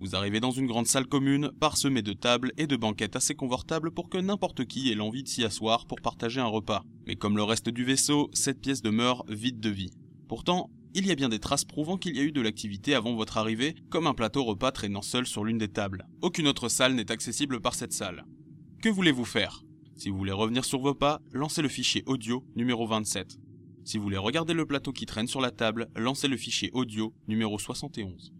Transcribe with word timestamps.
Vous 0.00 0.16
arrivez 0.16 0.40
dans 0.40 0.50
une 0.50 0.66
grande 0.66 0.86
salle 0.86 1.06
commune, 1.06 1.50
parsemée 1.60 2.00
de 2.00 2.14
tables 2.14 2.52
et 2.56 2.66
de 2.66 2.76
banquettes 2.76 3.16
assez 3.16 3.34
confortables 3.34 3.90
pour 3.90 4.08
que 4.08 4.16
n'importe 4.16 4.64
qui 4.64 4.90
ait 4.90 4.94
l'envie 4.94 5.22
de 5.22 5.28
s'y 5.28 5.44
asseoir 5.44 5.84
pour 5.86 6.00
partager 6.00 6.40
un 6.40 6.46
repas. 6.46 6.84
Mais 7.06 7.16
comme 7.16 7.36
le 7.36 7.42
reste 7.42 7.68
du 7.68 7.84
vaisseau, 7.84 8.30
cette 8.32 8.62
pièce 8.62 8.80
demeure 8.80 9.26
vide 9.28 9.60
de 9.60 9.68
vie. 9.68 9.90
Pourtant, 10.26 10.70
il 10.94 11.06
y 11.06 11.10
a 11.10 11.14
bien 11.14 11.28
des 11.28 11.38
traces 11.38 11.66
prouvant 11.66 11.98
qu'il 11.98 12.16
y 12.16 12.20
a 12.20 12.22
eu 12.22 12.32
de 12.32 12.40
l'activité 12.40 12.94
avant 12.94 13.14
votre 13.14 13.36
arrivée, 13.36 13.74
comme 13.90 14.06
un 14.06 14.14
plateau 14.14 14.42
repas 14.42 14.72
traînant 14.72 15.02
seul 15.02 15.26
sur 15.26 15.44
l'une 15.44 15.58
des 15.58 15.68
tables. 15.68 16.08
Aucune 16.22 16.48
autre 16.48 16.70
salle 16.70 16.94
n'est 16.94 17.12
accessible 17.12 17.60
par 17.60 17.74
cette 17.74 17.92
salle. 17.92 18.24
Que 18.80 18.88
voulez-vous 18.88 19.26
faire? 19.26 19.64
Si 19.96 20.08
vous 20.08 20.16
voulez 20.16 20.32
revenir 20.32 20.64
sur 20.64 20.80
vos 20.80 20.94
pas, 20.94 21.20
lancez 21.32 21.60
le 21.60 21.68
fichier 21.68 22.04
audio 22.06 22.42
numéro 22.56 22.86
27. 22.86 23.38
Si 23.84 23.98
vous 23.98 24.04
voulez 24.04 24.16
regarder 24.16 24.54
le 24.54 24.64
plateau 24.64 24.92
qui 24.92 25.04
traîne 25.04 25.26
sur 25.26 25.42
la 25.42 25.50
table, 25.50 25.88
lancez 25.94 26.26
le 26.26 26.38
fichier 26.38 26.70
audio 26.72 27.12
numéro 27.28 27.58
71. 27.58 28.32